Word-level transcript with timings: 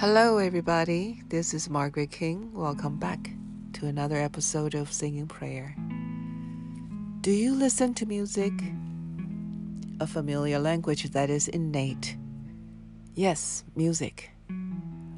Hello, 0.00 0.38
everybody. 0.38 1.20
This 1.28 1.52
is 1.52 1.68
Margaret 1.68 2.10
King. 2.10 2.54
Welcome 2.54 2.96
back 2.96 3.32
to 3.74 3.84
another 3.84 4.16
episode 4.16 4.74
of 4.74 4.90
Singing 4.90 5.26
Prayer. 5.26 5.76
Do 7.20 7.30
you 7.30 7.54
listen 7.54 7.92
to 7.92 8.06
music? 8.06 8.54
A 10.00 10.06
familiar 10.06 10.58
language 10.58 11.10
that 11.10 11.28
is 11.28 11.48
innate. 11.48 12.16
Yes, 13.14 13.62
music. 13.76 14.30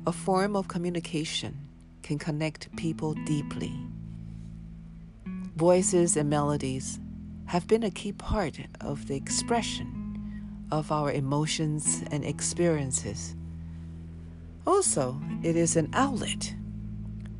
A 0.09 0.11
form 0.11 0.57
of 0.57 0.67
communication 0.67 1.57
can 2.03 2.19
connect 2.19 2.75
people 2.75 3.15
deeply. 3.25 3.73
Voices 5.55 6.17
and 6.17 6.29
melodies 6.29 6.99
have 7.45 7.69
been 7.69 7.85
a 7.85 7.91
key 7.93 8.11
part 8.15 8.59
of 8.81 9.07
the 9.07 9.15
expression 9.15 10.67
of 10.73 10.91
our 10.91 11.13
emotions 11.13 12.03
and 12.11 12.25
experiences 12.25 13.37
also, 14.67 15.21
it 15.43 15.57
is 15.57 15.77
an 15.77 15.91
outlet 15.93 16.55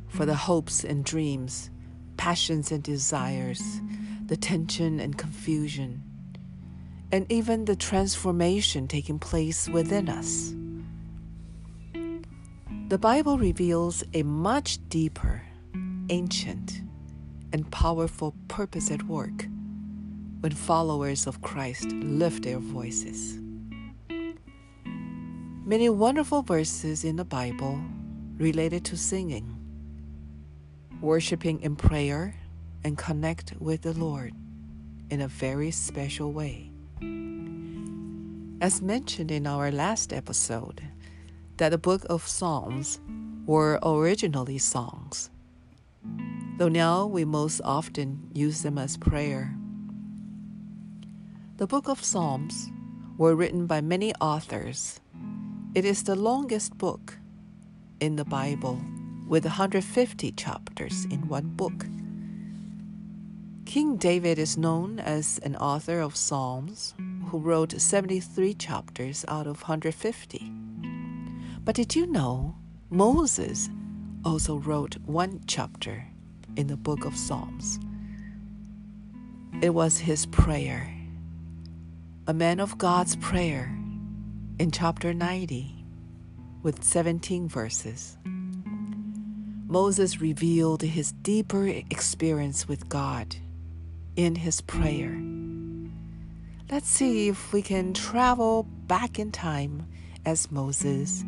for 0.07 0.25
the 0.25 0.35
hopes 0.35 0.83
and 0.83 1.03
dreams, 1.03 1.71
passions 2.17 2.71
and 2.71 2.83
desires, 2.83 3.81
the 4.25 4.37
tension 4.37 4.99
and 4.99 5.17
confusion, 5.17 6.03
and 7.11 7.31
even 7.31 7.65
the 7.65 7.75
transformation 7.75 8.87
taking 8.87 9.19
place 9.19 9.67
within 9.69 10.09
us. 10.09 10.53
The 12.89 12.97
Bible 12.97 13.37
reveals 13.37 14.03
a 14.13 14.23
much 14.23 14.77
deeper, 14.89 15.41
ancient, 16.09 16.81
and 17.51 17.69
powerful 17.71 18.35
purpose 18.47 18.91
at 18.91 19.03
work 19.03 19.47
when 20.41 20.51
followers 20.51 21.25
of 21.25 21.41
Christ 21.41 21.85
lift 21.91 22.43
their 22.43 22.59
voices. 22.59 23.39
Many 25.65 25.87
wonderful 25.87 26.41
verses 26.41 27.05
in 27.05 27.15
the 27.15 27.23
Bible 27.23 27.79
related 28.37 28.83
to 28.83 28.97
singing, 28.97 29.55
worshiping 30.99 31.61
in 31.61 31.77
prayer, 31.77 32.35
and 32.83 32.97
connect 32.97 33.53
with 33.59 33.83
the 33.83 33.93
Lord 33.93 34.33
in 35.09 35.21
a 35.21 35.29
very 35.29 35.71
special 35.71 36.33
way. 36.33 36.69
As 38.59 38.81
mentioned 38.81 39.31
in 39.31 39.47
our 39.47 39.71
last 39.71 40.11
episode, 40.11 40.83
that 41.55 41.69
the 41.69 41.77
book 41.77 42.05
of 42.09 42.27
Psalms 42.27 42.99
were 43.45 43.79
originally 43.83 44.57
songs, 44.57 45.29
though 46.57 46.67
now 46.67 47.05
we 47.05 47.23
most 47.23 47.61
often 47.63 48.29
use 48.33 48.63
them 48.63 48.77
as 48.77 48.97
prayer. 48.97 49.55
The 51.55 51.67
book 51.67 51.87
of 51.87 52.03
Psalms 52.03 52.69
were 53.17 53.33
written 53.33 53.65
by 53.65 53.79
many 53.79 54.13
authors 54.15 54.99
it 55.75 55.85
is 55.85 56.03
the 56.03 56.15
longest 56.15 56.77
book 56.77 57.17
in 57.99 58.15
the 58.15 58.25
Bible 58.25 58.79
with 59.27 59.43
150 59.43 60.31
chapters 60.33 61.05
in 61.05 61.27
one 61.27 61.47
book. 61.47 61.87
King 63.65 63.97
David 63.97 64.37
is 64.37 64.55
known 64.55 64.99
as 64.99 65.39
an 65.39 65.55
author 65.55 65.99
of 65.99 66.15
Psalms 66.15 66.93
who 67.25 67.39
wrote 67.39 67.81
73 67.81 68.53
chapters 68.53 69.25
out 69.27 69.47
of 69.47 69.63
150. 69.63 70.51
But 71.63 71.73
did 71.73 71.95
you 71.95 72.05
know 72.05 72.55
Moses 72.91 73.67
also 74.23 74.57
wrote 74.57 74.97
one 75.07 75.41
chapter 75.47 76.05
in 76.55 76.67
the 76.67 76.77
book 76.77 77.03
of 77.03 77.17
Psalms? 77.17 77.79
It 79.63 79.73
was 79.73 79.97
his 79.97 80.27
prayer, 80.27 80.93
a 82.27 82.33
man 82.33 82.59
of 82.59 82.77
God's 82.77 83.15
prayer 83.15 83.75
in 84.59 84.69
chapter 84.71 85.13
90 85.13 85.85
with 86.61 86.83
17 86.83 87.47
verses. 87.47 88.17
Moses 89.67 90.21
revealed 90.21 90.83
his 90.83 91.11
deeper 91.11 91.67
experience 91.67 92.67
with 92.67 92.87
God 92.87 93.35
in 94.15 94.35
his 94.35 94.61
prayer. 94.61 95.19
Let's 96.71 96.87
see 96.87 97.29
if 97.29 97.51
we 97.51 97.63
can 97.63 97.93
travel 97.93 98.63
back 98.63 99.17
in 99.17 99.31
time 99.31 99.87
as 100.25 100.51
Moses 100.51 101.23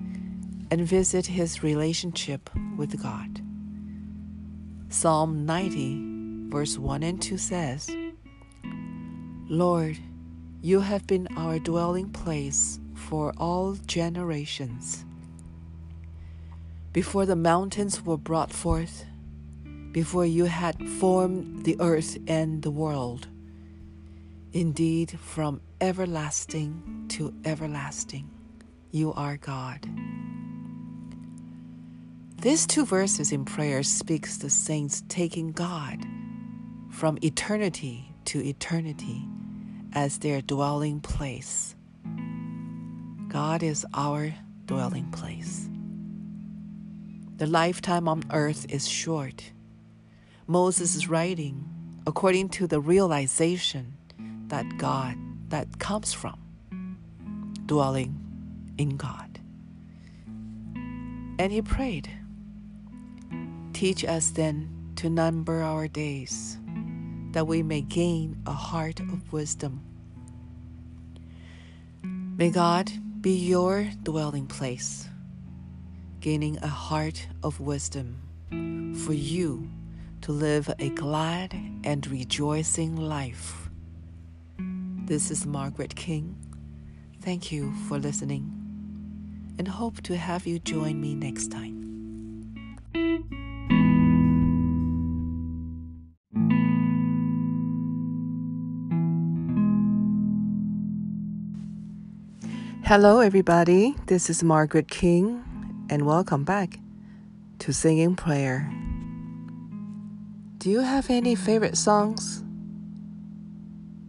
and 0.69 0.81
visit 0.81 1.25
his 1.25 1.63
relationship 1.63 2.49
with 2.78 3.01
God. 3.01 3.41
Psalm 4.89 5.45
90, 5.45 6.49
verse 6.51 6.78
1 6.78 7.03
and 7.03 7.22
2 7.22 7.38
says, 7.38 7.89
Lord, 9.47 9.97
you 10.61 10.79
have 10.79 11.05
been 11.07 11.28
our 11.35 11.59
dwelling 11.59 12.09
place 12.09 12.79
for 13.05 13.33
all 13.38 13.75
generations. 13.85 15.05
Before 16.91 17.27
the 17.27 17.35
mountains 17.35 18.03
were 18.03 18.17
brought 18.17 18.51
forth, 18.51 19.05
before 19.91 20.25
you 20.25 20.45
had 20.45 20.75
formed 20.99 21.66
the 21.66 21.77
earth 21.79 22.17
and 22.27 22.63
the 22.63 22.71
world, 22.71 23.27
indeed, 24.53 25.19
from 25.19 25.61
everlasting 25.79 27.05
to 27.09 27.31
everlasting, 27.45 28.27
you 28.91 29.13
are 29.13 29.37
God. 29.37 29.87
These 32.41 32.66
two 32.66 32.85
verses 32.85 33.31
in 33.31 33.45
prayer 33.45 33.83
speaks 33.83 34.37
the 34.37 34.49
saints 34.49 35.03
taking 35.09 35.51
God 35.51 36.03
from 36.89 37.19
eternity 37.22 38.11
to 38.25 38.43
eternity 38.43 39.27
as 39.93 40.17
their 40.19 40.41
dwelling 40.41 41.01
place. 41.01 41.75
God 43.27 43.63
is 43.63 43.85
our 43.93 44.33
dwelling 44.65 45.09
place. 45.11 45.69
The 47.37 47.47
lifetime 47.47 48.07
on 48.07 48.23
earth 48.31 48.65
is 48.69 48.87
short. 48.87 49.51
Moses 50.47 50.95
is 50.95 51.09
writing 51.09 51.67
according 52.07 52.49
to 52.49 52.67
the 52.67 52.79
realization 52.79 53.93
that 54.47 54.77
God 54.77 55.17
that 55.49 55.79
comes 55.79 56.13
from 56.13 56.39
dwelling 57.65 58.19
in 58.77 58.95
God. 58.95 59.39
And 61.37 61.51
he 61.51 61.61
prayed, 61.61 62.09
Teach 63.73 64.05
us 64.05 64.29
then 64.29 64.93
to 64.95 65.09
number 65.09 65.61
our 65.61 65.87
days, 65.87 66.57
that 67.31 67.47
we 67.47 67.61
may 67.61 67.81
gain 67.81 68.37
a 68.45 68.53
heart 68.53 69.01
of 69.01 69.33
wisdom. 69.33 69.83
May 72.37 72.49
God 72.49 72.91
be 73.25 73.31
your 73.31 73.89
dwelling 74.03 74.45
place, 74.45 75.09
gaining 76.19 76.59
a 76.59 76.67
heart 76.67 77.27
of 77.41 77.59
wisdom 77.59 78.21
for 79.03 79.13
you 79.13 79.67
to 80.21 80.31
live 80.31 80.71
a 80.77 80.89
glad 80.89 81.51
and 81.83 82.05
rejoicing 82.05 82.95
life. 82.95 83.67
This 85.07 85.31
is 85.31 85.43
Margaret 85.43 85.95
King. 85.95 86.37
Thank 87.19 87.51
you 87.51 87.73
for 87.87 87.97
listening 87.97 88.45
and 89.57 89.67
hope 89.67 90.03
to 90.03 90.15
have 90.15 90.45
you 90.45 90.59
join 90.59 91.01
me 91.01 91.15
next 91.15 91.47
time. 91.47 91.84
Hello, 102.88 103.19
everybody. 103.19 103.96
This 104.06 104.29
is 104.29 104.44
Margaret 104.44 104.88
King, 104.88 105.44
and 105.90 106.06
welcome 106.06 106.44
back 106.44 106.78
to 107.57 107.73
Singing 107.73 108.16
Prayer. 108.16 108.72
Do 110.59 110.69
you 110.69 110.81
have 110.81 111.09
any 111.09 111.34
favorite 111.34 111.78
songs? 111.78 112.44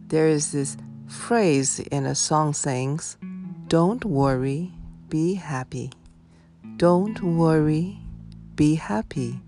There 0.09 0.27
is 0.27 0.51
this 0.51 0.77
phrase 1.07 1.79
in 1.79 2.05
a 2.05 2.13
song 2.13 2.53
saying, 2.53 2.99
Don't 3.67 4.05
worry, 4.05 4.73
be 5.09 5.33
happy. 5.33 5.91
Don't 6.75 7.19
worry, 7.23 7.97
be 8.53 8.75
happy. 8.75 9.41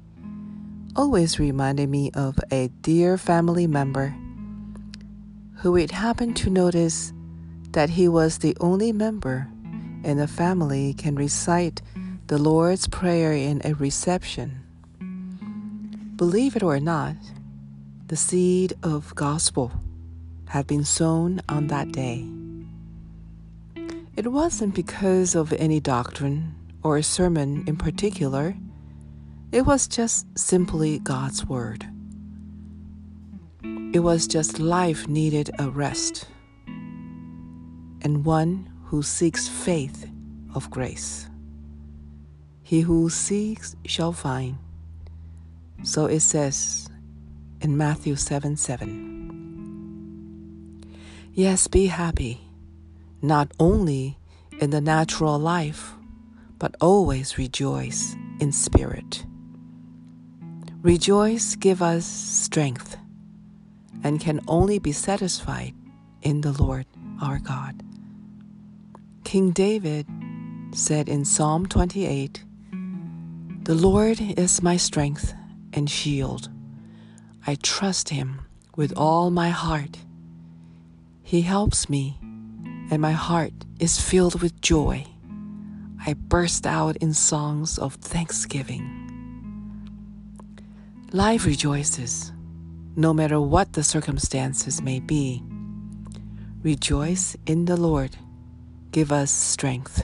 Always 0.95 1.37
reminded 1.37 1.87
me 1.87 2.09
of 2.15 2.39
a 2.51 2.69
dear 2.81 3.15
family 3.15 3.67
member 3.67 4.15
who 5.57 5.77
it 5.77 5.91
happened 5.91 6.35
to 6.37 6.49
notice 6.49 7.13
that 7.71 7.91
he 7.91 8.07
was 8.07 8.39
the 8.39 8.55
only 8.59 8.91
member 8.91 9.47
in 10.03 10.17
the 10.17 10.27
family 10.27 10.93
can 10.93 11.15
recite 11.15 11.81
the 12.27 12.37
Lord's 12.37 12.87
Prayer 12.87 13.33
in 13.33 13.61
a 13.63 13.73
reception. 13.73 14.61
Believe 16.15 16.55
it 16.55 16.63
or 16.63 16.79
not, 16.79 17.15
the 18.07 18.15
seed 18.15 18.73
of 18.83 19.13
gospel 19.15 19.71
had 20.47 20.65
been 20.67 20.83
sown 20.83 21.41
on 21.47 21.67
that 21.67 21.91
day. 21.91 22.27
It 24.15 24.31
wasn't 24.31 24.75
because 24.75 25.35
of 25.35 25.53
any 25.53 25.79
doctrine 25.79 26.55
or 26.83 26.97
a 26.97 27.03
sermon 27.03 27.63
in 27.67 27.77
particular. 27.77 28.55
It 29.51 29.61
was 29.61 29.87
just 29.87 30.25
simply 30.37 30.99
God's 30.99 31.45
Word. 31.45 31.85
It 33.63 33.99
was 33.99 34.27
just 34.27 34.59
life 34.59 35.07
needed 35.07 35.51
a 35.59 35.69
rest 35.69 36.25
and 38.01 38.25
one 38.25 38.69
who 38.85 39.03
seeks 39.03 39.47
faith 39.47 40.09
of 40.55 40.69
grace. 40.71 41.27
He 42.63 42.81
who 42.81 43.09
seeks 43.09 43.75
shall 43.85 44.13
find. 44.13 44.57
So 45.83 46.05
it 46.05 46.19
says 46.21 46.89
in 47.61 47.77
Matthew 47.77 48.15
7 48.15 48.55
7. 48.57 49.09
Yes, 51.33 51.67
be 51.67 51.87
happy, 51.87 52.41
not 53.21 53.51
only 53.59 54.17
in 54.59 54.71
the 54.71 54.81
natural 54.81 55.39
life, 55.39 55.93
but 56.57 56.75
always 56.81 57.37
rejoice 57.37 58.15
in 58.39 58.51
spirit. 58.51 59.25
Rejoice 60.81 61.55
give 61.55 61.81
us 61.81 62.05
strength 62.05 62.97
and 64.03 64.19
can 64.19 64.39
only 64.47 64.79
be 64.79 64.91
satisfied 64.91 65.73
in 66.21 66.41
the 66.41 66.51
Lord 66.51 66.85
our 67.21 67.39
God. 67.39 67.83
King 69.29 69.51
David 69.51 70.07
said 70.71 71.07
in 71.07 71.23
Psalm 71.23 71.67
28 71.67 72.43
The 73.61 73.75
Lord 73.75 74.19
is 74.19 74.63
my 74.63 74.75
strength 74.75 75.35
and 75.71 75.87
shield. 75.87 76.49
I 77.45 77.53
trust 77.61 78.09
him 78.09 78.41
with 78.75 78.91
all 78.97 79.29
my 79.29 79.49
heart. 79.49 79.99
He 81.21 81.41
helps 81.41 81.91
me, 81.91 82.17
and 82.89 82.99
my 82.99 83.11
heart 83.11 83.53
is 83.79 84.01
filled 84.01 84.41
with 84.41 84.61
joy. 84.61 85.05
I 86.07 86.15
burst 86.15 86.65
out 86.65 86.97
in 86.97 87.13
songs 87.13 87.77
of 87.77 87.93
thanksgiving. 87.93 88.81
Life 91.11 91.45
rejoices, 91.45 92.31
no 92.95 93.13
matter 93.13 93.39
what 93.39 93.73
the 93.73 93.83
circumstances 93.83 94.81
may 94.81 94.99
be. 94.99 95.43
Rejoice 96.63 97.37
in 97.45 97.65
the 97.65 97.77
Lord. 97.77 98.17
Give 98.91 99.11
us 99.11 99.31
strength 99.31 100.03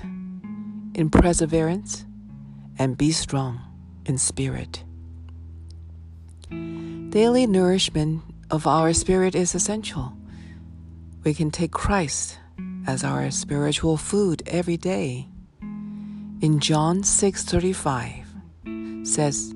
in 0.93 1.09
perseverance 1.09 2.05
and 2.77 2.97
be 2.97 3.11
strong 3.11 3.59
in 4.05 4.17
spirit. 4.17 4.83
Daily 7.09 7.47
nourishment 7.47 8.21
of 8.51 8.67
our 8.67 8.93
spirit 8.93 9.33
is 9.35 9.55
essential. 9.55 10.13
We 11.23 11.33
can 11.33 11.49
take 11.49 11.71
Christ 11.71 12.37
as 12.85 13.03
our 13.03 13.31
spiritual 13.31 13.97
food 13.97 14.43
every 14.45 14.77
day. 14.77 15.29
In 16.41 16.59
John 16.59 17.01
6:35 17.01 18.25
says 19.07 19.53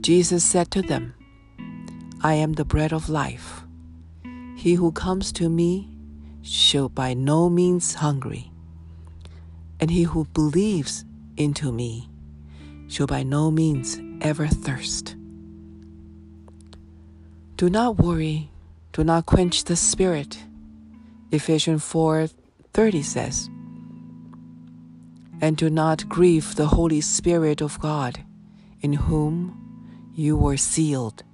Jesus 0.00 0.42
said 0.42 0.70
to 0.72 0.82
them, 0.82 1.14
I 2.22 2.34
am 2.34 2.54
the 2.54 2.64
bread 2.64 2.92
of 2.92 3.08
life. 3.08 3.62
He 4.56 4.74
who 4.74 4.92
comes 4.92 5.30
to 5.32 5.48
me 5.48 5.90
shall 6.42 6.88
by 6.88 7.14
no 7.14 7.48
means 7.48 7.94
hungry, 7.94 8.50
and 9.84 9.90
he 9.90 10.04
who 10.04 10.24
believes 10.32 11.04
into 11.36 11.70
me 11.70 12.08
shall 12.88 13.06
by 13.06 13.22
no 13.22 13.50
means 13.50 14.00
ever 14.22 14.46
thirst. 14.46 15.14
Do 17.58 17.68
not 17.68 17.98
worry, 17.98 18.48
do 18.94 19.04
not 19.04 19.26
quench 19.26 19.64
the 19.64 19.76
spirit. 19.76 20.38
Ephesians 21.30 21.82
4:30 21.82 23.04
says, 23.04 23.50
and 25.42 25.54
do 25.54 25.68
not 25.68 26.08
grieve 26.08 26.54
the 26.54 26.68
Holy 26.68 27.02
Spirit 27.02 27.60
of 27.60 27.78
God, 27.78 28.24
in 28.80 28.94
whom 28.94 29.36
you 30.14 30.34
were 30.34 30.56
sealed 30.56 31.24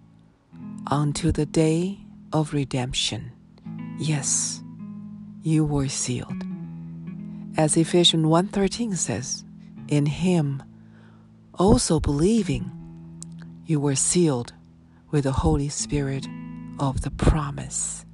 unto 0.88 1.30
the 1.30 1.46
day 1.46 2.00
of 2.32 2.52
redemption. 2.52 3.30
Yes, 3.96 4.60
you 5.40 5.64
were 5.64 5.88
sealed. 5.88 6.49
As 7.56 7.76
Ephesians 7.76 8.26
1:13 8.26 8.96
says, 8.96 9.44
in 9.88 10.06
him 10.06 10.62
also 11.54 12.00
believing 12.00 12.70
you 13.66 13.78
were 13.78 13.96
sealed 13.96 14.52
with 15.10 15.24
the 15.24 15.32
Holy 15.32 15.68
Spirit 15.68 16.26
of 16.78 17.02
the 17.02 17.10
promise. 17.10 18.04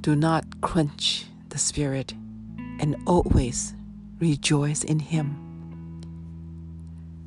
Do 0.00 0.16
not 0.16 0.60
quench 0.60 1.26
the 1.48 1.58
Spirit 1.58 2.14
and 2.80 2.96
always 3.06 3.74
rejoice 4.18 4.82
in 4.84 4.98
Him. 4.98 5.36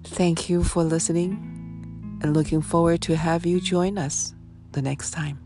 Thank 0.03 0.49
you 0.49 0.63
for 0.63 0.83
listening 0.83 2.19
and 2.21 2.33
looking 2.33 2.61
forward 2.61 3.01
to 3.01 3.15
have 3.15 3.45
you 3.45 3.59
join 3.59 3.97
us 3.97 4.33
the 4.71 4.81
next 4.81 5.11
time. 5.11 5.44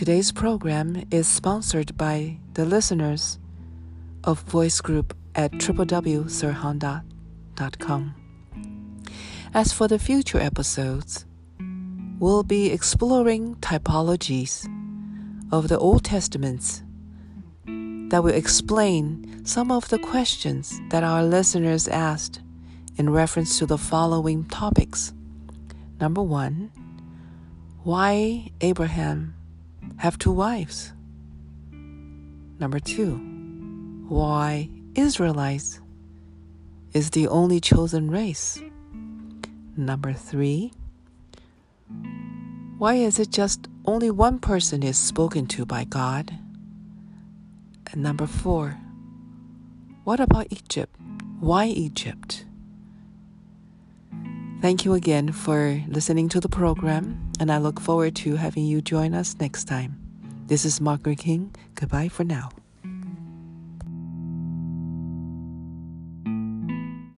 Today's 0.00 0.32
program 0.32 1.04
is 1.10 1.28
sponsored 1.28 1.94
by 1.98 2.38
the 2.54 2.64
listeners 2.64 3.38
of 4.24 4.40
Voice 4.44 4.80
Group 4.80 5.14
at 5.34 5.52
www.sirhonda.com. 5.52 8.14
As 9.52 9.74
for 9.74 9.88
the 9.88 9.98
future 9.98 10.40
episodes, 10.40 11.26
we'll 12.18 12.44
be 12.44 12.72
exploring 12.72 13.56
typologies 13.56 14.66
of 15.52 15.68
the 15.68 15.76
Old 15.76 16.02
Testaments 16.02 16.82
that 17.66 18.24
will 18.24 18.32
explain 18.32 19.44
some 19.44 19.70
of 19.70 19.90
the 19.90 19.98
questions 19.98 20.80
that 20.88 21.04
our 21.04 21.22
listeners 21.22 21.88
asked 21.88 22.40
in 22.96 23.10
reference 23.10 23.58
to 23.58 23.66
the 23.66 23.76
following 23.76 24.46
topics. 24.46 25.12
Number 26.00 26.22
one, 26.22 26.72
why 27.82 28.50
Abraham 28.62 29.34
have 30.00 30.16
two 30.16 30.32
wives? 30.32 30.94
Number 32.58 32.80
two, 32.80 33.16
why 34.08 34.70
Israelites 34.94 35.78
is 36.94 37.10
the 37.10 37.28
only 37.28 37.60
chosen 37.60 38.10
race? 38.10 38.62
Number 39.76 40.14
three, 40.14 40.72
why 42.78 42.94
is 42.94 43.18
it 43.18 43.30
just 43.30 43.68
only 43.84 44.10
one 44.10 44.38
person 44.38 44.82
is 44.82 44.96
spoken 44.96 45.46
to 45.48 45.66
by 45.66 45.84
God? 45.84 46.34
And 47.92 48.02
number 48.02 48.26
four, 48.26 48.80
what 50.04 50.18
about 50.18 50.46
Egypt? 50.48 50.96
Why 51.40 51.66
Egypt? 51.66 52.46
Thank 54.62 54.86
you 54.86 54.94
again 54.94 55.32
for 55.32 55.82
listening 55.88 56.30
to 56.30 56.40
the 56.40 56.48
program, 56.48 57.29
and 57.40 57.50
I 57.50 57.58
look 57.58 57.80
forward 57.80 58.14
to 58.16 58.36
having 58.36 58.66
you 58.66 58.82
join 58.82 59.14
us 59.14 59.34
next 59.40 59.64
time. 59.64 59.98
This 60.46 60.64
is 60.64 60.80
Margaret 60.80 61.18
King. 61.18 61.54
Goodbye 61.74 62.08
for 62.08 62.22
now. 62.22 62.50